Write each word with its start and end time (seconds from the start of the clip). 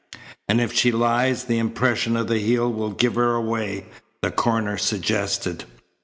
"And 0.49 0.59
if 0.59 0.73
she 0.73 0.91
lies, 0.91 1.43
the 1.43 1.59
impression 1.59 2.17
of 2.17 2.25
the 2.27 2.39
heel 2.39 2.73
will 2.73 2.89
give 2.89 3.13
her 3.13 3.35
away," 3.35 3.85
the 4.23 4.31
coroner 4.31 4.79
suggested. 4.79 5.65